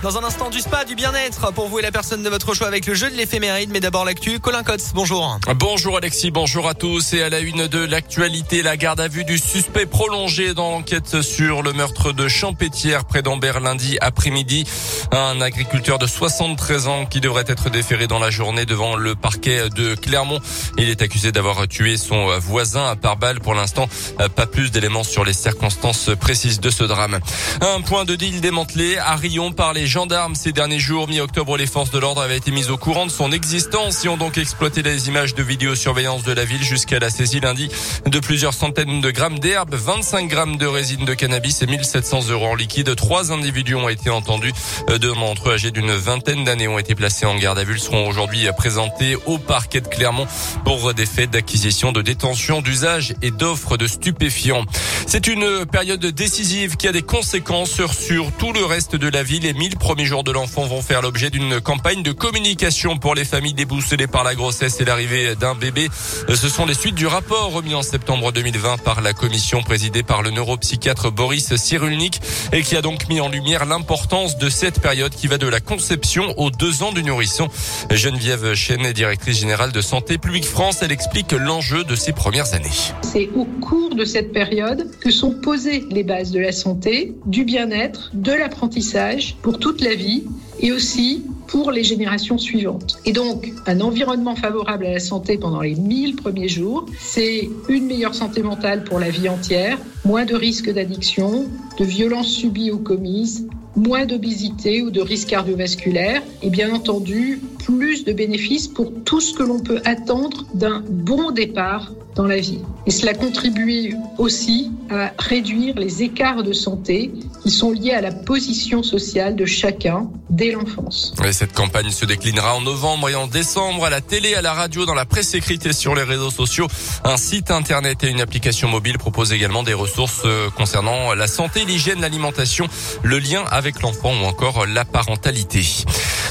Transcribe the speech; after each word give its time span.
Dans 0.00 0.16
un 0.16 0.22
instant 0.22 0.48
du 0.48 0.60
spa, 0.60 0.84
du 0.84 0.94
bien-être 0.94 1.52
pour 1.52 1.66
vous 1.66 1.80
et 1.80 1.82
la 1.82 1.90
personne 1.90 2.22
de 2.22 2.28
votre 2.28 2.54
choix 2.54 2.68
avec 2.68 2.86
le 2.86 2.94
jeu 2.94 3.10
de 3.10 3.16
l'éphéméride. 3.16 3.70
Mais 3.72 3.80
d'abord 3.80 4.04
l'actu, 4.04 4.38
Colin 4.38 4.62
Cotes, 4.62 4.92
bonjour. 4.94 5.40
Bonjour 5.56 5.96
Alexis, 5.96 6.30
bonjour 6.30 6.68
à 6.68 6.74
tous. 6.74 7.14
Et 7.14 7.22
à 7.24 7.28
la 7.28 7.40
une 7.40 7.66
de 7.66 7.84
l'actualité, 7.84 8.62
la 8.62 8.76
garde 8.76 9.00
à 9.00 9.08
vue 9.08 9.24
du 9.24 9.38
suspect 9.38 9.86
prolongé 9.86 10.54
dans 10.54 10.70
l'enquête 10.70 11.20
sur 11.20 11.64
le 11.64 11.72
meurtre 11.72 12.12
de 12.12 12.28
Champétière 12.28 13.06
près 13.06 13.22
d'Ambert 13.22 13.58
lundi 13.58 13.98
après-midi. 14.00 14.66
Un 15.10 15.40
agriculteur 15.40 15.98
de 15.98 16.06
73 16.06 16.86
ans 16.86 17.04
qui 17.04 17.20
devrait 17.20 17.44
être 17.48 17.68
déféré 17.68 18.06
dans 18.06 18.20
la 18.20 18.30
journée 18.30 18.66
devant 18.66 18.94
le 18.94 19.16
parquet 19.16 19.68
de 19.68 19.96
Clermont. 19.96 20.38
Il 20.78 20.90
est 20.90 21.02
accusé 21.02 21.32
d'avoir 21.32 21.66
tué 21.66 21.96
son 21.96 22.38
voisin 22.38 22.94
par 22.94 23.16
balle. 23.16 23.40
Pour 23.40 23.54
l'instant, 23.54 23.88
pas 24.36 24.46
plus 24.46 24.70
d'éléments 24.70 25.02
sur 25.02 25.24
les 25.24 25.32
circonstances 25.32 26.10
précises 26.20 26.60
de 26.60 26.70
ce 26.70 26.84
drame. 26.84 27.18
Un 27.62 27.80
point 27.80 28.04
de 28.04 28.14
deal 28.14 28.40
démantelé 28.40 28.96
à 28.96 29.16
Rion 29.16 29.50
par 29.50 29.72
les 29.72 29.87
gendarmes 29.88 30.34
ces 30.34 30.52
derniers 30.52 30.78
jours. 30.78 31.08
Mi-octobre, 31.08 31.56
les 31.56 31.66
forces 31.66 31.90
de 31.90 31.98
l'ordre 31.98 32.20
avaient 32.20 32.36
été 32.36 32.50
mises 32.50 32.70
au 32.70 32.76
courant 32.76 33.06
de 33.06 33.10
son 33.10 33.32
existence 33.32 34.04
et 34.04 34.08
ont 34.08 34.16
donc 34.16 34.38
exploité 34.38 34.82
les 34.82 35.08
images 35.08 35.34
de 35.34 35.42
vidéosurveillance 35.42 36.22
de 36.22 36.32
la 36.32 36.44
ville 36.44 36.62
jusqu'à 36.62 36.98
la 36.98 37.10
saisie 37.10 37.40
lundi 37.40 37.68
de 38.06 38.18
plusieurs 38.20 38.54
centaines 38.54 39.00
de 39.00 39.10
grammes 39.10 39.38
d'herbe, 39.38 39.74
25 39.74 40.28
grammes 40.28 40.56
de 40.56 40.66
résine 40.66 41.04
de 41.04 41.14
cannabis 41.14 41.62
et 41.62 41.66
1700 41.66 42.28
euros 42.28 42.46
en 42.46 42.54
liquide. 42.54 42.94
Trois 42.94 43.32
individus 43.32 43.74
ont 43.74 43.88
été 43.88 44.10
entendus. 44.10 44.52
Deux 44.88 45.14
d'entre 45.14 45.48
eux 45.48 45.54
âgés 45.54 45.70
d'une 45.70 45.92
vingtaine 45.92 46.44
d'années 46.44 46.68
ont 46.68 46.78
été 46.78 46.94
placés 46.94 47.26
en 47.26 47.36
garde 47.36 47.58
à 47.58 47.64
vue. 47.64 47.76
Ils 47.76 47.82
seront 47.82 48.06
aujourd'hui 48.06 48.46
présentés 48.56 49.16
au 49.26 49.38
parquet 49.38 49.80
de 49.80 49.88
Clermont 49.88 50.26
pour 50.64 50.92
des 50.94 51.06
faits 51.06 51.30
d'acquisition, 51.30 51.92
de 51.92 52.02
détention, 52.02 52.60
d'usage 52.60 53.14
et 53.22 53.30
d'offres 53.30 53.76
de 53.76 53.86
stupéfiants. 53.86 54.64
C'est 55.10 55.26
une 55.26 55.64
période 55.64 56.04
décisive 56.04 56.76
qui 56.76 56.86
a 56.86 56.92
des 56.92 57.00
conséquences 57.00 57.80
sur 57.92 58.30
tout 58.32 58.52
le 58.52 58.62
reste 58.66 58.94
de 58.94 59.08
la 59.08 59.22
ville. 59.22 59.44
Les 59.44 59.54
1000 59.54 59.78
premiers 59.78 60.04
jours 60.04 60.22
de 60.22 60.30
l'enfant 60.30 60.66
vont 60.66 60.82
faire 60.82 61.00
l'objet 61.00 61.30
d'une 61.30 61.62
campagne 61.62 62.02
de 62.02 62.12
communication 62.12 62.98
pour 62.98 63.14
les 63.14 63.24
familles 63.24 63.54
déboussolées 63.54 64.06
par 64.06 64.22
la 64.22 64.34
grossesse 64.34 64.82
et 64.82 64.84
l'arrivée 64.84 65.34
d'un 65.34 65.54
bébé. 65.54 65.88
Ce 66.28 66.48
sont 66.50 66.66
les 66.66 66.74
suites 66.74 66.94
du 66.94 67.06
rapport 67.06 67.50
remis 67.52 67.74
en 67.74 67.80
septembre 67.80 68.32
2020 68.32 68.82
par 68.82 69.00
la 69.00 69.14
commission 69.14 69.62
présidée 69.62 70.02
par 70.02 70.20
le 70.20 70.30
neuropsychiatre 70.30 71.10
Boris 71.10 71.56
Cyrulnik 71.56 72.20
et 72.52 72.60
qui 72.60 72.76
a 72.76 72.82
donc 72.82 73.08
mis 73.08 73.22
en 73.22 73.30
lumière 73.30 73.64
l'importance 73.64 74.36
de 74.36 74.50
cette 74.50 74.78
période 74.78 75.14
qui 75.14 75.26
va 75.26 75.38
de 75.38 75.48
la 75.48 75.60
conception 75.60 76.34
aux 76.36 76.50
deux 76.50 76.82
ans 76.82 76.92
du 76.92 77.02
nourrisson. 77.02 77.48
Geneviève 77.90 78.52
Chenet, 78.52 78.92
directrice 78.92 79.38
générale 79.38 79.72
de 79.72 79.80
Santé 79.80 80.18
publique 80.18 80.44
France, 80.44 80.82
elle 80.82 80.92
explique 80.92 81.32
l'enjeu 81.32 81.84
de 81.84 81.96
ces 81.96 82.12
premières 82.12 82.52
années. 82.52 82.68
C'est 83.10 83.30
au 83.34 83.46
cours 83.46 83.94
de 83.94 84.04
cette 84.04 84.34
période 84.34 84.86
que 85.00 85.10
sont 85.10 85.30
posées 85.30 85.84
les 85.90 86.02
bases 86.02 86.30
de 86.30 86.40
la 86.40 86.52
santé, 86.52 87.14
du 87.26 87.44
bien-être, 87.44 88.10
de 88.14 88.32
l'apprentissage 88.32 89.36
pour 89.42 89.58
toute 89.58 89.80
la 89.80 89.94
vie 89.94 90.24
et 90.60 90.72
aussi 90.72 91.22
pour 91.46 91.70
les 91.72 91.82
générations 91.82 92.38
suivantes. 92.38 92.98
Et 93.04 93.12
donc, 93.12 93.52
un 93.66 93.80
environnement 93.80 94.36
favorable 94.36 94.86
à 94.86 94.92
la 94.92 95.00
santé 95.00 95.38
pendant 95.38 95.62
les 95.62 95.74
1000 95.74 96.16
premiers 96.16 96.48
jours, 96.48 96.86
c'est 96.98 97.48
une 97.68 97.86
meilleure 97.86 98.14
santé 98.14 98.42
mentale 98.42 98.84
pour 98.84 98.98
la 98.98 99.08
vie 99.08 99.28
entière, 99.28 99.78
moins 100.04 100.26
de 100.26 100.34
risques 100.34 100.70
d'addiction, 100.70 101.46
de 101.78 101.84
violences 101.84 102.28
subies 102.28 102.70
ou 102.70 102.78
commises, 102.78 103.48
moins 103.76 104.06
d'obésité 104.06 104.82
ou 104.82 104.90
de 104.90 105.00
risques 105.00 105.28
cardiovasculaires 105.28 106.22
et 106.42 106.50
bien 106.50 106.74
entendu 106.74 107.40
plus 107.64 108.04
de 108.04 108.12
bénéfices 108.12 108.68
pour 108.68 108.92
tout 109.04 109.20
ce 109.20 109.32
que 109.34 109.42
l'on 109.42 109.60
peut 109.60 109.80
attendre 109.84 110.46
d'un 110.54 110.82
bon 110.88 111.30
départ 111.30 111.92
la 112.26 112.38
vie. 112.38 112.60
Et 112.86 112.90
cela 112.90 113.14
contribue 113.14 113.94
aussi 114.18 114.70
à 114.90 115.12
réduire 115.18 115.74
les 115.76 116.02
écarts 116.02 116.42
de 116.42 116.52
santé 116.52 117.12
qui 117.42 117.50
sont 117.50 117.72
liés 117.72 117.92
à 117.92 118.00
la 118.00 118.12
position 118.12 118.82
sociale 118.82 119.36
de 119.36 119.44
chacun 119.44 120.08
dès 120.30 120.52
l'enfance. 120.52 121.14
cette 121.32 121.52
campagne 121.52 121.90
se 121.90 122.04
déclinera 122.04 122.54
en 122.54 122.60
novembre 122.60 123.08
et 123.08 123.14
en 123.14 123.26
décembre 123.26 123.84
à 123.84 123.90
la 123.90 124.00
télé, 124.00 124.34
à 124.34 124.42
la 124.42 124.52
radio, 124.52 124.86
dans 124.86 124.94
la 124.94 125.04
presse 125.04 125.34
écrite 125.34 125.66
et 125.66 125.72
sur 125.72 125.94
les 125.94 126.02
réseaux 126.02 126.30
sociaux. 126.30 126.66
Un 127.04 127.16
site 127.16 127.50
internet 127.50 128.04
et 128.04 128.08
une 128.08 128.20
application 128.20 128.68
mobile 128.68 128.98
proposent 128.98 129.32
également 129.32 129.62
des 129.62 129.74
ressources 129.74 130.22
euh, 130.24 130.50
concernant 130.50 131.14
la 131.14 131.26
santé, 131.26 131.64
l'hygiène, 131.64 132.00
l'alimentation, 132.00 132.68
le 133.02 133.18
lien 133.18 133.44
avec 133.50 133.80
l'enfant 133.82 134.12
ou 134.12 134.24
encore 134.24 134.66
la 134.66 134.84
parentalité. 134.84 135.64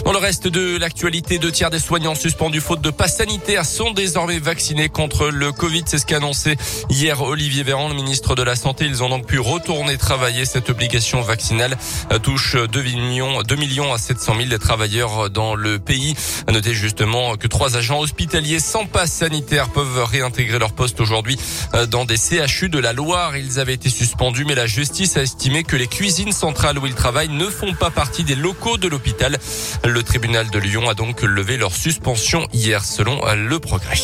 Dans 0.05 0.11
le 0.11 0.19
reste 0.19 0.47
de 0.47 0.77
l'actualité, 0.77 1.37
deux 1.37 1.51
tiers 1.51 1.69
des 1.69 1.79
soignants 1.79 2.15
suspendus 2.15 2.61
faute 2.61 2.81
de 2.81 2.89
passe 2.89 3.17
sanitaire 3.17 3.65
sont 3.65 3.91
désormais 3.91 4.39
vaccinés 4.39 4.89
contre 4.89 5.27
le 5.27 5.51
Covid. 5.51 5.83
C'est 5.85 5.97
ce 5.97 6.05
qu'a 6.05 6.17
annoncé 6.17 6.55
hier 6.89 7.21
Olivier 7.21 7.63
Véran, 7.63 7.89
le 7.89 7.95
ministre 7.95 8.35
de 8.35 8.43
la 8.43 8.55
Santé. 8.55 8.85
Ils 8.85 9.03
ont 9.03 9.09
donc 9.09 9.25
pu 9.25 9.39
retourner 9.39 9.97
travailler. 9.97 10.45
Cette 10.45 10.69
obligation 10.69 11.21
vaccinale 11.21 11.77
touche 12.23 12.55
2 12.55 12.81
millions, 12.83 13.41
2 13.41 13.55
millions 13.55 13.93
à 13.93 13.97
700 13.97 14.35
000 14.47 14.57
travailleurs 14.59 15.29
dans 15.29 15.55
le 15.55 15.79
pays. 15.79 16.15
À 16.47 16.51
noter 16.51 16.73
justement 16.73 17.35
que 17.35 17.47
trois 17.47 17.75
agents 17.75 17.99
hospitaliers 17.99 18.59
sans 18.59 18.85
passe 18.85 19.11
sanitaire 19.11 19.69
peuvent 19.69 20.03
réintégrer 20.03 20.59
leur 20.59 20.73
poste 20.73 21.01
aujourd'hui 21.01 21.37
dans 21.89 22.05
des 22.05 22.17
CHU 22.17 22.69
de 22.69 22.79
la 22.79 22.93
Loire. 22.93 23.35
Ils 23.35 23.59
avaient 23.59 23.73
été 23.73 23.89
suspendus, 23.89 24.45
mais 24.45 24.55
la 24.55 24.67
justice 24.67 25.17
a 25.17 25.21
estimé 25.23 25.63
que 25.63 25.75
les 25.75 25.87
cuisines 25.87 26.31
centrales 26.31 26.77
où 26.77 26.85
ils 26.85 26.95
travaillent 26.95 27.29
ne 27.29 27.47
font 27.47 27.73
pas 27.73 27.89
partie 27.89 28.23
des 28.23 28.35
locaux 28.35 28.77
de 28.77 28.87
l'hôpital. 28.87 29.37
Le 29.87 30.03
tribunal 30.03 30.49
de 30.49 30.59
Lyon 30.59 30.89
a 30.89 30.93
donc 30.93 31.21
levé 31.21 31.55
leur 31.55 31.73
suspension 31.73 32.45
hier 32.51 32.83
selon 32.83 33.21
le 33.33 33.57
progrès. 33.57 33.95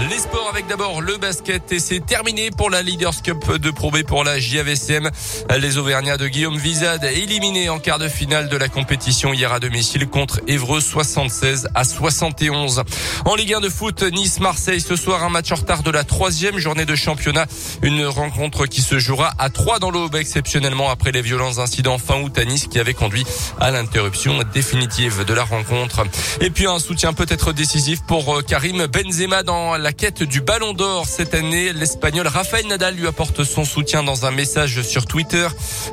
Les 0.00 0.18
sports 0.18 0.48
avec 0.50 0.66
d'abord 0.66 1.00
le 1.00 1.18
basket 1.18 1.70
et 1.70 1.78
c'est 1.78 2.04
terminé 2.04 2.50
pour 2.50 2.68
la 2.68 2.82
Leaders 2.82 3.22
Cup 3.22 3.52
de 3.52 3.70
Pro 3.70 3.92
pour 4.08 4.24
la 4.24 4.40
JAVCM. 4.40 5.08
Les 5.56 5.78
Auvergnats 5.78 6.16
de 6.16 6.26
Guillaume 6.26 6.58
Vizade 6.58 7.04
éliminés 7.04 7.68
en 7.68 7.78
quart 7.78 8.00
de 8.00 8.08
finale 8.08 8.48
de 8.48 8.56
la 8.56 8.68
compétition 8.68 9.32
hier 9.32 9.52
à 9.52 9.60
domicile 9.60 10.08
contre 10.08 10.40
Évreux 10.48 10.80
76 10.80 11.68
à 11.76 11.84
71. 11.84 12.82
En 13.24 13.36
Ligue 13.36 13.54
1 13.54 13.60
de 13.60 13.68
foot, 13.68 14.02
Nice-Marseille 14.02 14.80
ce 14.80 14.96
soir 14.96 15.22
un 15.22 15.28
match 15.28 15.52
en 15.52 15.56
retard 15.56 15.84
de 15.84 15.92
la 15.92 16.02
troisième 16.02 16.58
journée 16.58 16.86
de 16.86 16.96
championnat. 16.96 17.46
Une 17.82 18.04
rencontre 18.04 18.66
qui 18.66 18.82
se 18.82 18.98
jouera 18.98 19.32
à 19.38 19.48
3 19.48 19.78
dans 19.78 19.92
l'aube 19.92 20.16
exceptionnellement 20.16 20.90
après 20.90 21.12
les 21.12 21.22
violents 21.22 21.58
incidents 21.58 21.98
fin 21.98 22.20
août 22.20 22.36
à 22.36 22.44
Nice 22.44 22.66
qui 22.66 22.80
avaient 22.80 22.94
conduit 22.94 23.24
à 23.60 23.70
l'interruption 23.70 24.40
définitive 24.52 25.24
de 25.24 25.34
la 25.34 25.44
rencontre. 25.44 26.04
Et 26.40 26.50
puis 26.50 26.66
un 26.66 26.80
soutien 26.80 27.12
peut-être 27.12 27.52
décisif 27.52 28.02
pour 28.02 28.42
Karim 28.44 28.86
Benzema 28.86 29.44
dans 29.44 29.83
la 29.84 29.92
quête 29.92 30.22
du 30.22 30.40
Ballon 30.40 30.72
d'Or 30.72 31.06
cette 31.06 31.34
année. 31.34 31.74
L'Espagnol 31.74 32.26
Rafael 32.26 32.66
Nadal 32.66 32.94
lui 32.94 33.06
apporte 33.06 33.44
son 33.44 33.66
soutien 33.66 34.02
dans 34.02 34.24
un 34.24 34.30
message 34.30 34.80
sur 34.80 35.04
Twitter. 35.04 35.46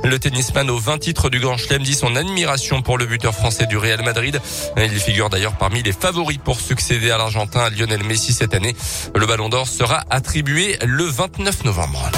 Le 0.06 0.18
tennisman 0.18 0.70
aux 0.70 0.78
20 0.78 1.00
titres 1.00 1.30
du 1.30 1.42
Grand 1.42 1.58
Chelem 1.58 1.84
dit 1.84 1.94
son 1.94 2.16
admiration 2.16 2.82
pour 2.82 2.98
le 2.98 3.06
buteur 3.06 3.36
français 3.36 3.66
du 3.66 3.76
Real 3.76 4.02
Madrid. 4.02 4.40
Il 4.78 4.92
figure 4.92 5.30
d'ailleurs 5.30 5.58
parmi 5.58 5.84
les 5.84 5.92
favoris 5.92 6.38
pour 6.38 6.62
succéder 6.62 7.12
à 7.12 7.18
l'Argentin 7.18 7.70
Lionel 7.70 8.06
Messi 8.06 8.32
cette 8.32 8.54
année. 8.54 8.78
Le 9.14 9.26
Ballon 9.26 9.50
d'Or 9.50 9.68
sera 9.68 10.06
attribué 10.10 10.78
le 10.86 11.04
29 11.04 11.66
novembre. 11.66 12.10